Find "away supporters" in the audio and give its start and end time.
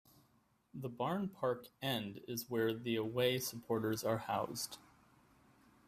2.95-4.03